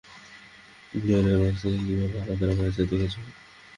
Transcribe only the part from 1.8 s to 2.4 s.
কীভাবে